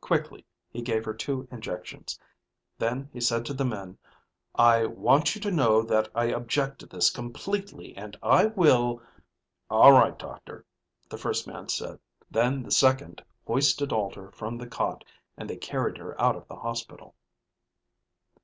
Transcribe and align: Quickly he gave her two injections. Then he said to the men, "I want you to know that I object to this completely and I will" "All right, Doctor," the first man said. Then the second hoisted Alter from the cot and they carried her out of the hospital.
Quickly 0.00 0.44
he 0.68 0.82
gave 0.82 1.04
her 1.04 1.14
two 1.14 1.46
injections. 1.48 2.18
Then 2.76 3.08
he 3.12 3.20
said 3.20 3.44
to 3.46 3.54
the 3.54 3.64
men, 3.64 3.98
"I 4.56 4.84
want 4.84 5.36
you 5.36 5.40
to 5.42 5.50
know 5.52 5.80
that 5.82 6.08
I 6.12 6.24
object 6.24 6.80
to 6.80 6.86
this 6.86 7.08
completely 7.08 7.96
and 7.96 8.18
I 8.20 8.46
will" 8.46 9.00
"All 9.70 9.92
right, 9.92 10.18
Doctor," 10.18 10.66
the 11.08 11.18
first 11.18 11.46
man 11.46 11.68
said. 11.68 12.00
Then 12.32 12.64
the 12.64 12.72
second 12.72 13.22
hoisted 13.46 13.92
Alter 13.92 14.32
from 14.32 14.58
the 14.58 14.66
cot 14.66 15.04
and 15.36 15.48
they 15.48 15.56
carried 15.56 15.98
her 15.98 16.20
out 16.20 16.34
of 16.34 16.48
the 16.48 16.56
hospital. 16.56 17.14